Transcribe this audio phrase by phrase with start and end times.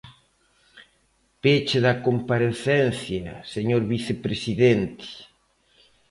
[1.43, 5.07] Peche da comparecencia, señor vicepresidente.